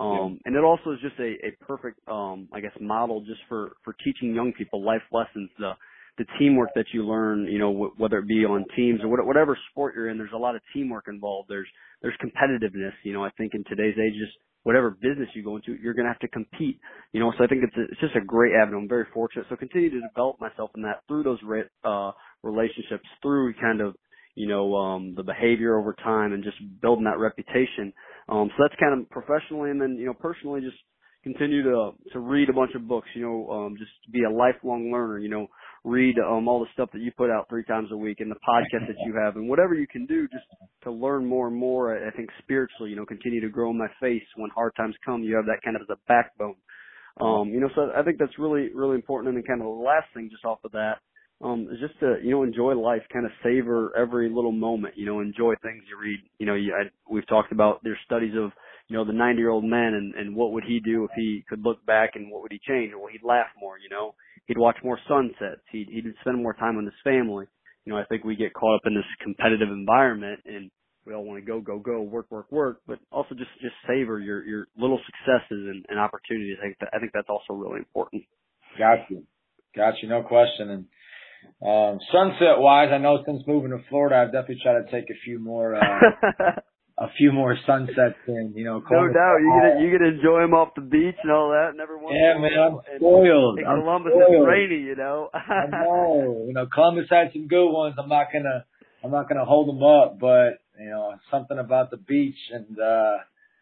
Um, 0.00 0.38
yeah. 0.38 0.38
and 0.46 0.56
it 0.56 0.64
also 0.64 0.92
is 0.92 0.98
just 1.02 1.18
a, 1.18 1.34
a 1.46 1.64
perfect, 1.66 2.00
um, 2.08 2.48
I 2.52 2.60
guess, 2.60 2.72
model 2.80 3.20
just 3.26 3.40
for, 3.48 3.72
for 3.84 3.94
teaching 4.04 4.34
young 4.34 4.52
people 4.52 4.84
life 4.84 5.02
lessons, 5.12 5.50
the, 5.58 5.72
the 6.18 6.24
teamwork 6.38 6.70
that 6.74 6.86
you 6.92 7.04
learn, 7.04 7.46
you 7.46 7.58
know, 7.58 7.72
w- 7.72 7.92
whether 7.96 8.18
it 8.18 8.28
be 8.28 8.44
on 8.44 8.64
teams 8.76 9.00
or 9.02 9.08
whatever 9.26 9.58
sport 9.70 9.94
you're 9.96 10.08
in, 10.08 10.16
there's 10.18 10.30
a 10.34 10.38
lot 10.38 10.54
of 10.54 10.62
teamwork 10.72 11.06
involved. 11.08 11.48
There's, 11.48 11.66
there's 12.02 12.14
competitiveness. 12.22 12.92
You 13.02 13.12
know, 13.14 13.24
I 13.24 13.30
think 13.30 13.54
in 13.54 13.64
today's 13.64 13.96
age, 13.98 14.14
just 14.14 14.36
whatever 14.64 14.90
business 14.90 15.28
you 15.34 15.42
go 15.44 15.56
into, 15.56 15.76
you're 15.82 15.94
going 15.94 16.06
to 16.06 16.12
have 16.12 16.20
to 16.20 16.28
compete. 16.28 16.78
You 17.12 17.20
know, 17.20 17.32
so 17.38 17.44
I 17.44 17.46
think 17.46 17.62
it's 17.64 17.76
a, 17.76 17.82
it's 17.92 18.00
just 18.00 18.16
a 18.16 18.24
great 18.24 18.52
avenue. 18.54 18.78
I'm 18.78 18.88
very 18.88 19.06
fortunate. 19.12 19.46
So 19.48 19.56
continue 19.56 19.90
to 19.90 20.00
develop 20.08 20.40
myself 20.40 20.70
in 20.76 20.82
that 20.82 21.02
through 21.08 21.24
those 21.24 21.38
uh, 21.84 22.12
relationships, 22.42 23.04
through 23.22 23.54
kind 23.54 23.80
of 23.80 23.94
you 24.36 24.46
know 24.48 24.74
um, 24.76 25.14
the 25.16 25.22
behavior 25.22 25.78
over 25.78 25.94
time, 26.04 26.32
and 26.32 26.44
just 26.44 26.58
building 26.82 27.04
that 27.04 27.18
reputation. 27.18 27.92
Um, 28.28 28.50
so 28.56 28.64
that's 28.64 28.78
kind 28.80 29.00
of 29.00 29.10
professionally, 29.10 29.70
and 29.70 29.80
then 29.80 29.96
you 29.98 30.06
know 30.06 30.14
personally, 30.14 30.60
just 30.60 30.76
continue 31.22 31.62
to 31.64 31.92
to 32.12 32.20
read 32.20 32.48
a 32.48 32.52
bunch 32.52 32.72
of 32.74 32.86
books. 32.88 33.08
You 33.14 33.22
know, 33.22 33.50
um, 33.50 33.76
just 33.78 33.92
be 34.12 34.24
a 34.24 34.30
lifelong 34.30 34.90
learner. 34.92 35.18
You 35.18 35.30
know, 35.30 35.46
read 35.84 36.16
um, 36.18 36.46
all 36.46 36.60
the 36.60 36.66
stuff 36.74 36.90
that 36.92 37.00
you 37.00 37.10
put 37.16 37.30
out 37.30 37.48
three 37.48 37.64
times 37.64 37.88
a 37.90 37.96
week 37.96 38.20
and 38.20 38.30
the 38.30 38.36
podcast 38.36 38.86
that 38.86 38.96
you 39.06 39.14
have 39.18 39.36
and 39.36 39.48
whatever 39.48 39.74
you 39.74 39.86
can 39.86 40.04
do 40.06 40.28
just 40.28 40.44
to 40.82 40.90
learn 40.90 41.24
more 41.24 41.48
and 41.48 41.56
more. 41.56 41.96
I 42.06 42.10
think 42.10 42.28
spiritually, 42.42 42.90
you 42.90 42.96
know, 42.96 43.06
continue 43.06 43.40
to 43.40 43.48
grow 43.48 43.70
in 43.70 43.78
my 43.78 43.88
faith 44.00 44.22
when 44.36 44.50
hard 44.50 44.72
times 44.76 44.94
come. 45.04 45.22
You 45.22 45.36
have 45.36 45.46
that 45.46 45.62
kind 45.64 45.76
of 45.76 45.82
as 45.82 45.88
a 45.90 45.98
backbone. 46.06 46.56
Um, 47.20 47.48
you 47.48 47.60
know, 47.60 47.68
so 47.74 47.90
I 47.96 48.02
think 48.02 48.18
that's 48.18 48.38
really, 48.38 48.70
really 48.74 48.94
important. 48.94 49.28
And 49.28 49.36
then 49.36 49.44
kind 49.44 49.60
of 49.60 49.66
the 49.66 49.84
last 49.84 50.06
thing 50.14 50.28
just 50.30 50.44
off 50.44 50.58
of 50.64 50.72
that, 50.72 50.98
um, 51.42 51.68
is 51.72 51.80
just 51.80 51.98
to, 52.00 52.16
you 52.22 52.30
know, 52.30 52.42
enjoy 52.42 52.74
life, 52.74 53.02
kind 53.12 53.24
of 53.24 53.32
savor 53.42 53.92
every 53.96 54.28
little 54.28 54.52
moment, 54.52 54.94
you 54.96 55.06
know, 55.06 55.20
enjoy 55.20 55.54
things 55.62 55.82
you 55.88 55.98
read. 56.00 56.20
You 56.38 56.46
know, 56.46 56.54
you, 56.54 56.74
I, 56.74 56.90
we've 57.10 57.26
talked 57.26 57.52
about 57.52 57.80
there's 57.82 57.98
studies 58.04 58.34
of, 58.36 58.52
you 58.88 58.96
know, 58.96 59.04
the 59.04 59.12
90 59.12 59.38
year 59.38 59.50
old 59.50 59.64
man 59.64 59.94
and, 59.94 60.14
and 60.14 60.36
what 60.36 60.52
would 60.52 60.64
he 60.64 60.80
do 60.80 61.04
if 61.04 61.10
he 61.16 61.44
could 61.48 61.64
look 61.64 61.84
back 61.86 62.10
and 62.14 62.30
what 62.30 62.42
would 62.42 62.52
he 62.52 62.60
change? 62.66 62.92
Well, 62.94 63.08
he'd 63.10 63.26
laugh 63.26 63.46
more, 63.58 63.78
you 63.78 63.88
know, 63.88 64.14
he'd 64.50 64.58
watch 64.58 64.76
more 64.82 64.98
sunsets. 65.08 65.62
He'd, 65.70 65.86
he'd 65.90 66.04
spend 66.22 66.42
more 66.42 66.54
time 66.54 66.74
with 66.74 66.86
his 66.86 66.94
family. 67.04 67.46
You 67.84 67.92
know, 67.92 67.98
I 68.00 68.04
think 68.06 68.24
we 68.24 68.34
get 68.34 68.52
caught 68.52 68.74
up 68.74 68.82
in 68.84 68.94
this 68.94 69.04
competitive 69.22 69.68
environment 69.68 70.40
and 70.44 70.72
we 71.06 71.14
all 71.14 71.24
want 71.24 71.38
to 71.38 71.46
go, 71.46 71.60
go, 71.60 71.78
go, 71.78 72.02
work, 72.02 72.26
work, 72.30 72.50
work, 72.50 72.80
but 72.84 72.98
also 73.12 73.36
just, 73.36 73.50
just 73.62 73.74
savor 73.86 74.18
your, 74.18 74.44
your 74.44 74.66
little 74.76 74.98
successes 75.06 75.68
and, 75.70 75.86
and 75.88 76.00
opportunities. 76.00 76.56
I 76.60 76.66
think 76.66 76.78
that, 76.80 76.88
I 76.92 76.98
think 76.98 77.12
that's 77.14 77.28
also 77.28 77.54
really 77.54 77.78
important. 77.78 78.24
Got 78.76 79.08
you. 79.08 79.22
Got 79.76 79.94
you. 80.02 80.08
No 80.08 80.22
question. 80.22 80.68
And, 80.70 80.84
um, 81.62 82.00
sunset 82.12 82.58
wise, 82.58 82.88
I 82.92 82.98
know 82.98 83.22
since 83.24 83.44
moving 83.46 83.70
to 83.70 83.78
Florida, 83.88 84.16
I've 84.16 84.32
definitely 84.32 84.62
tried 84.64 84.82
to 84.82 84.90
take 84.90 85.08
a 85.10 85.18
few 85.24 85.38
more, 85.38 85.76
uh, 85.76 85.80
a 87.00 87.08
few 87.16 87.32
more 87.32 87.56
sunsets 87.66 88.20
and 88.28 88.54
you 88.54 88.64
know. 88.64 88.82
No 88.90 89.08
doubt, 89.08 89.38
you 89.40 89.50
get 89.56 89.80
you 89.80 89.90
get 89.90 90.04
to 90.04 90.10
enjoy 90.20 90.42
them 90.42 90.52
off 90.52 90.74
the 90.76 90.82
beach 90.82 91.16
and 91.22 91.32
all 91.32 91.48
that, 91.48 91.70
and 91.72 91.80
everyone. 91.80 92.12
Yeah, 92.12 92.36
man, 92.36 92.52
I'm 92.52 92.78
spoiled. 92.96 93.58
In 93.58 93.66
I'm 93.66 93.80
Columbus, 93.80 94.12
spoiled. 94.12 94.34
it's 94.36 94.46
rainy, 94.46 94.82
you 94.84 94.96
know. 94.96 95.30
I 95.34 95.66
know, 95.72 96.44
you 96.46 96.52
know, 96.52 96.66
Columbus 96.72 97.06
had 97.08 97.32
some 97.32 97.48
good 97.48 97.72
ones. 97.72 97.96
I'm 97.98 98.08
not 98.08 98.26
gonna, 98.30 98.66
I'm 99.02 99.10
not 99.10 99.28
gonna 99.28 99.46
hold 99.46 99.68
them 99.68 99.82
up, 99.82 100.20
but 100.20 100.60
you 100.78 100.90
know, 100.90 101.14
something 101.30 101.58
about 101.58 101.90
the 101.90 101.96
beach 101.96 102.36
and 102.52 102.78
uh 102.78 103.16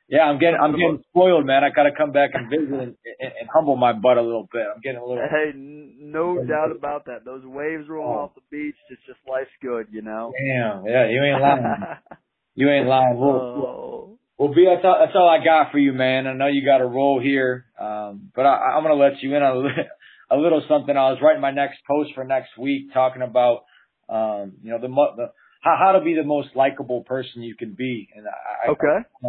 Yeah, 0.09 0.27
I'm 0.27 0.41
getting 0.41 0.59
I'm 0.61 0.73
getting 0.73 1.05
spoiled, 1.11 1.47
man. 1.47 1.63
I 1.63 1.71
gotta 1.71 1.95
come 1.97 2.11
back 2.11 2.31
and 2.35 2.51
visit 2.51 2.75
and, 2.75 2.99
and, 3.23 3.33
and 3.39 3.49
humble 3.55 3.77
my 3.77 3.93
butt 3.93 4.19
a 4.19 4.23
little 4.23 4.49
bit. 4.51 4.67
I'm 4.67 4.83
getting 4.83 4.99
a 4.99 5.07
little. 5.07 5.23
Hey, 5.23 5.55
no 5.55 6.43
doubt 6.43 6.75
about 6.75 7.05
that. 7.07 7.25
Those 7.25 7.45
waves 7.45 7.87
rolling 7.89 8.19
oh. 8.19 8.23
off 8.27 8.35
the 8.35 8.43
beach, 8.51 8.75
it's 8.91 9.01
just 9.07 9.21
life's 9.31 9.55
good, 9.63 9.87
you 9.93 10.03
know. 10.03 10.33
Damn, 10.35 10.87
yeah, 10.87 11.07
you 11.07 11.23
ain't 11.23 11.41
lying. 11.41 11.63
you 12.59 12.69
ain't 12.69 12.89
lying. 12.89 13.17
Well, 13.17 13.31
oh. 13.31 14.19
well, 14.37 14.53
B, 14.53 14.67
that's 14.67 14.85
all, 14.85 14.97
that's 14.99 15.15
all 15.15 15.29
I 15.29 15.45
got 15.45 15.71
for 15.71 15.79
you, 15.79 15.93
man. 15.93 16.27
I 16.27 16.33
know 16.33 16.49
you 16.49 16.65
got 16.65 16.81
a 16.81 16.87
role 16.87 17.21
here, 17.23 17.67
um, 17.81 18.33
but 18.35 18.47
I, 18.47 18.75
I'm 18.75 18.83
gonna 18.83 18.95
let 18.95 19.23
you 19.23 19.37
in 19.37 19.43
on 19.45 19.67
a, 19.67 19.71
a 20.35 20.37
little 20.37 20.65
something. 20.69 20.97
I 20.97 21.11
was 21.11 21.19
writing 21.23 21.41
my 21.41 21.53
next 21.53 21.79
post 21.87 22.11
for 22.17 22.25
next 22.25 22.59
week, 22.59 22.93
talking 22.93 23.23
about, 23.23 23.61
um, 24.09 24.55
you 24.61 24.73
know, 24.73 24.81
the, 24.81 24.89
the 24.89 25.31
how, 25.63 25.77
how 25.79 25.93
to 25.93 26.05
be 26.05 26.15
the 26.15 26.25
most 26.25 26.49
likable 26.57 27.05
person 27.05 27.43
you 27.43 27.55
can 27.55 27.75
be, 27.79 28.09
and 28.17 28.27
I, 28.27 28.73
okay. 28.73 29.07
I, 29.25 29.29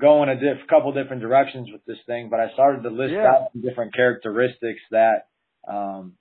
go 0.00 0.24
in 0.24 0.28
a 0.28 0.34
diff, 0.34 0.66
couple 0.68 0.92
different 0.92 1.22
directions 1.22 1.68
with 1.70 1.84
this 1.84 1.98
thing, 2.06 2.30
but 2.30 2.40
I 2.40 2.52
started 2.54 2.82
to 2.82 2.88
list 2.88 3.12
yeah. 3.12 3.28
out 3.28 3.48
some 3.52 3.62
different 3.62 3.94
characteristics 3.94 4.80
that, 4.90 5.28
um, 5.68 6.14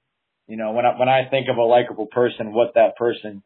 you 0.48 0.57
know, 0.57 0.74
when 0.74 0.86
I, 0.86 1.00
when 1.00 1.09
I 1.09 1.27
think 1.29 1.48
of 1.50 1.57
a 1.57 1.63
likable 1.63 2.05
person, 2.05 2.53
what 2.53 2.74
that 2.75 2.98
person 2.98 3.41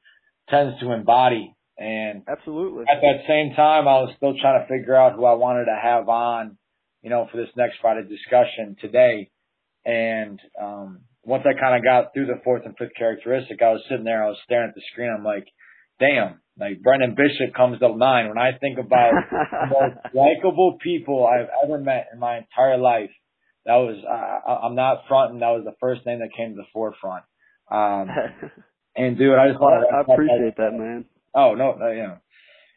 tends 0.50 0.80
to 0.82 0.92
embody. 0.92 1.56
And 1.77 2.24
absolutely 2.27 2.84
at 2.84 3.01
that 3.01 3.25
same 3.27 3.56
time, 3.56 3.88
I 3.88 4.01
was 4.01 4.13
still 4.18 4.36
trying 4.39 4.62
to 4.62 4.68
figure 4.68 4.96
out 4.96 5.15
who 5.15 5.25
I 5.25 5.34
wanted 5.34 5.65
to 5.65 5.80
have 5.82 6.08
on, 6.08 6.58
you 7.01 7.10
know, 7.10 7.27
for 7.32 7.38
this 7.38 7.50
next 7.58 7.77
Friday 7.82 8.08
discussion 8.08 8.75
today. 8.80 9.32
And, 9.86 10.39
um, 10.62 11.01
once 11.25 11.44
I 11.48 11.60
kind 11.60 11.77
of 11.77 11.84
got 11.84 12.13
through 12.13 12.27
the 12.27 12.42
fourth 12.44 12.63
and 12.65 12.75
fifth 12.77 12.96
characteristic, 12.98 13.62
I 13.62 13.72
was 13.72 13.82
sitting 13.89 14.03
there, 14.03 14.24
I 14.24 14.27
was 14.27 14.38
staring 14.44 14.70
at 14.70 14.75
the 14.75 14.82
screen. 14.92 15.13
I'm 15.15 15.24
like, 15.24 15.48
damn, 16.00 16.42
like 16.60 16.82
Brennan 16.82 17.15
Bishop 17.15 17.56
comes 17.56 17.80
to 17.80 17.89
mind 17.89 18.30
when 18.30 18.38
I 18.38 18.58
think 18.60 18.77
about 18.77 19.13
the 19.32 19.68
most 19.68 19.98
likable 20.13 20.77
people 20.82 21.25
I've 21.25 21.50
ever 21.63 21.80
met 21.80 22.08
in 22.13 22.20
my 22.20 22.38
entire 22.39 22.77
life. 22.77 23.12
That 23.65 23.75
was 23.75 23.96
uh, 24.03 24.68
I'm 24.68 24.75
not 24.75 25.03
fronting. 25.08 25.39
That 25.39 25.56
was 25.56 25.63
the 25.63 25.75
first 25.80 26.06
name 26.06 26.20
that 26.20 26.36
came 26.36 26.50
to 26.50 26.56
the 26.56 26.68
forefront. 26.74 27.24
Um, 27.72 28.10
and 28.96 29.18
dude, 29.18 29.39
I 29.39 29.48
just 29.48 29.60
want 29.62 29.88
to. 29.88 29.96
I 29.96 30.13
appreciate 30.13 30.58
that, 30.58 30.74
man. 30.74 31.06
Oh 31.36 31.56
no, 31.56 31.74
no, 31.74 31.92
you 31.92 32.04
know, 32.04 32.18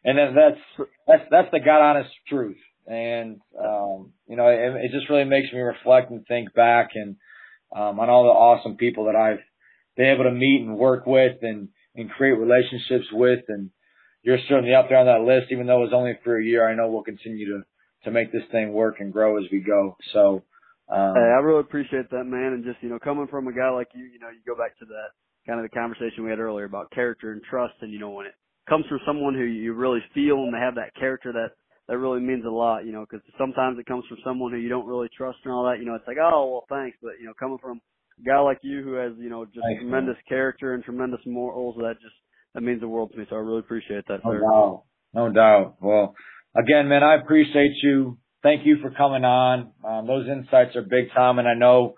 and 0.03 0.17
then 0.17 0.35
that's 0.35 0.87
that's 1.05 1.23
that's 1.29 1.51
the 1.51 1.59
God 1.59 1.81
honest 1.81 2.09
truth. 2.27 2.57
And 2.87 3.41
um, 3.59 4.13
you 4.27 4.35
know, 4.37 4.47
it, 4.47 4.85
it 4.85 4.91
just 4.91 5.09
really 5.09 5.25
makes 5.25 5.51
me 5.51 5.59
reflect 5.59 6.09
and 6.09 6.25
think 6.25 6.53
back 6.53 6.91
and 6.95 7.17
um, 7.75 7.99
on 7.99 8.09
all 8.09 8.23
the 8.23 8.29
awesome 8.29 8.77
people 8.77 9.05
that 9.05 9.15
I've 9.15 9.43
been 9.95 10.07
able 10.07 10.23
to 10.23 10.31
meet 10.31 10.61
and 10.61 10.77
work 10.77 11.05
with 11.05 11.37
and 11.41 11.69
and 11.95 12.09
create 12.09 12.37
relationships 12.37 13.07
with. 13.11 13.43
And 13.49 13.71
you're 14.23 14.39
certainly 14.47 14.73
up 14.73 14.87
there 14.89 14.99
on 14.99 15.07
that 15.07 15.27
list, 15.27 15.51
even 15.51 15.67
though 15.67 15.81
it 15.81 15.91
was 15.91 15.93
only 15.93 16.17
for 16.23 16.39
a 16.39 16.43
year. 16.43 16.67
I 16.67 16.75
know 16.75 16.89
we'll 16.89 17.03
continue 17.03 17.57
to 17.57 17.63
to 18.05 18.11
make 18.11 18.31
this 18.31 18.43
thing 18.51 18.71
work 18.71 18.99
and 18.99 19.11
grow 19.11 19.37
as 19.37 19.45
we 19.51 19.59
go. 19.59 19.97
So. 20.13 20.43
Um, 20.89 21.15
hey, 21.15 21.19
I 21.19 21.43
really 21.43 21.59
appreciate 21.59 22.09
that, 22.11 22.23
man. 22.23 22.53
And 22.53 22.63
just, 22.63 22.77
you 22.81 22.87
know, 22.87 22.97
coming 22.97 23.27
from 23.27 23.45
a 23.49 23.51
guy 23.51 23.69
like 23.71 23.89
you, 23.93 24.05
you 24.05 24.19
know, 24.19 24.29
you 24.29 24.39
go 24.47 24.55
back 24.55 24.79
to 24.79 24.85
that 24.85 25.11
kind 25.45 25.59
of 25.59 25.69
the 25.69 25.75
conversation 25.77 26.23
we 26.23 26.29
had 26.29 26.39
earlier 26.39 26.63
about 26.63 26.91
character 26.91 27.33
and 27.33 27.41
trust. 27.43 27.73
And, 27.81 27.91
you 27.91 27.99
know, 27.99 28.11
when 28.11 28.27
it 28.27 28.35
comes 28.67 28.85
from 28.87 28.99
someone 29.05 29.33
who 29.33 29.43
you 29.43 29.73
really 29.73 29.99
feel 30.13 30.43
and 30.43 30.53
they 30.53 30.59
have 30.59 30.75
that 30.75 30.95
character 30.99 31.31
that, 31.33 31.51
that 31.87 31.97
really 31.97 32.19
means 32.19 32.45
a 32.45 32.49
lot, 32.49 32.85
you 32.85 32.91
know, 32.91 33.05
because 33.09 33.25
sometimes 33.37 33.79
it 33.79 33.85
comes 33.85 34.03
from 34.09 34.17
someone 34.23 34.51
who 34.51 34.57
you 34.57 34.69
don't 34.69 34.85
really 34.85 35.09
trust 35.15 35.39
and 35.45 35.53
all 35.53 35.65
that, 35.65 35.79
you 35.79 35.85
know, 35.85 35.95
it's 35.95 36.07
like, 36.07 36.17
oh, 36.21 36.51
well, 36.51 36.65
thanks. 36.69 36.97
But, 37.01 37.13
you 37.19 37.25
know, 37.25 37.33
coming 37.39 37.57
from 37.61 37.79
a 38.19 38.23
guy 38.23 38.39
like 38.39 38.59
you 38.61 38.83
who 38.83 38.93
has, 38.93 39.13
you 39.17 39.29
know, 39.29 39.45
just 39.45 39.59
thanks, 39.65 39.81
tremendous 39.81 40.15
man. 40.15 40.23
character 40.27 40.73
and 40.73 40.83
tremendous 40.83 41.21
morals, 41.25 41.75
that 41.79 41.95
just, 42.01 42.15
that 42.53 42.61
means 42.61 42.81
the 42.81 42.87
world 42.87 43.11
to 43.11 43.17
me. 43.17 43.25
So 43.29 43.35
I 43.35 43.39
really 43.39 43.59
appreciate 43.59 44.05
that, 44.07 44.19
no 44.25 44.31
sir. 44.31 44.41
Doubt. 44.41 44.83
No 45.13 45.31
doubt. 45.31 45.75
Well, 45.81 46.15
again, 46.55 46.89
man, 46.89 47.03
I 47.03 47.15
appreciate 47.15 47.71
you. 47.81 48.17
Thank 48.43 48.65
you 48.65 48.77
for 48.81 48.91
coming 48.91 49.23
on. 49.23 49.71
Um, 49.87 50.07
those 50.07 50.27
insights 50.27 50.75
are 50.75 50.81
big 50.81 51.11
time, 51.15 51.39
and 51.39 51.47
I 51.47 51.53
know 51.53 51.95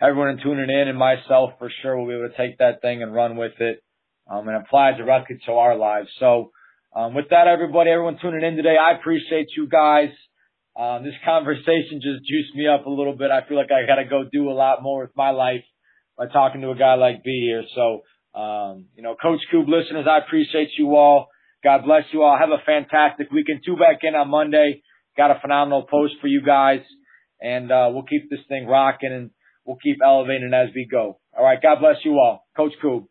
everyone 0.00 0.38
tuning 0.42 0.70
in 0.70 0.88
and 0.88 0.98
myself 0.98 1.50
for 1.58 1.70
sure 1.82 1.96
will 1.96 2.08
be 2.08 2.14
able 2.14 2.28
to 2.28 2.36
take 2.36 2.58
that 2.58 2.80
thing 2.82 3.02
and 3.02 3.14
run 3.14 3.36
with 3.36 3.52
it 3.60 3.82
um, 4.30 4.48
and 4.48 4.56
apply 4.56 4.90
it 4.90 4.98
directly 4.98 5.38
to 5.46 5.52
our 5.52 5.76
lives. 5.76 6.08
So, 6.18 6.50
um, 6.94 7.14
with 7.14 7.26
that, 7.30 7.46
everybody, 7.46 7.90
everyone 7.90 8.18
tuning 8.20 8.42
in 8.42 8.56
today, 8.56 8.76
I 8.80 8.98
appreciate 8.98 9.48
you 9.56 9.68
guys. 9.68 10.08
Um, 10.78 11.04
this 11.04 11.14
conversation 11.24 12.00
just 12.02 12.24
juiced 12.26 12.54
me 12.54 12.66
up 12.68 12.86
a 12.86 12.90
little 12.90 13.16
bit. 13.16 13.30
I 13.30 13.46
feel 13.46 13.56
like 13.56 13.70
I 13.72 13.86
got 13.86 13.96
to 13.96 14.04
go 14.04 14.24
do 14.30 14.50
a 14.50 14.52
lot 14.52 14.82
more 14.82 15.02
with 15.02 15.16
my 15.16 15.30
life 15.30 15.64
by 16.16 16.26
talking 16.26 16.60
to 16.62 16.70
a 16.70 16.76
guy 16.76 16.94
like 16.94 17.22
B 17.22 17.48
here. 17.50 17.64
So, 17.74 18.38
um, 18.38 18.86
you 18.94 19.02
know, 19.02 19.14
Coach 19.20 19.40
Coop 19.50 19.66
listeners, 19.68 20.06
I 20.08 20.18
appreciate 20.18 20.70
you 20.78 20.96
all. 20.96 21.28
God 21.64 21.84
bless 21.84 22.04
you 22.12 22.22
all. 22.22 22.36
Have 22.38 22.50
a 22.50 22.62
fantastic 22.64 23.30
weekend. 23.30 23.60
Two 23.64 23.76
back 23.76 24.00
in 24.02 24.14
on 24.14 24.28
Monday. 24.28 24.82
Got 25.16 25.30
a 25.30 25.40
phenomenal 25.40 25.86
post 25.90 26.14
for 26.20 26.26
you 26.26 26.42
guys, 26.44 26.80
and 27.40 27.72
uh, 27.72 27.88
we'll 27.90 28.04
keep 28.04 28.28
this 28.28 28.40
thing 28.48 28.66
rocking 28.66 29.12
and 29.12 29.30
we'll 29.64 29.78
keep 29.82 29.96
elevating 30.04 30.52
as 30.54 30.68
we 30.74 30.86
go. 30.90 31.18
All 31.36 31.44
right. 31.44 31.60
God 31.60 31.80
bless 31.80 31.96
you 32.04 32.12
all. 32.12 32.46
Coach 32.56 32.72
Coop. 32.80 33.08